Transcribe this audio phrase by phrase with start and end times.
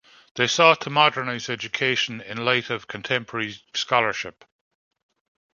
[0.33, 4.43] They sought to modernize education in light of contemporary scholarship.